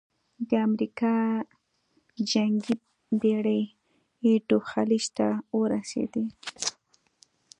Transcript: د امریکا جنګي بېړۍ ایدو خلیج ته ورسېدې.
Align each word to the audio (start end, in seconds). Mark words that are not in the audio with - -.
د 0.49 0.51
امریکا 0.67 1.15
جنګي 2.31 2.75
بېړۍ 3.21 3.63
ایدو 4.25 4.57
خلیج 4.69 5.05
ته 5.17 5.27
ورسېدې. 5.59 6.25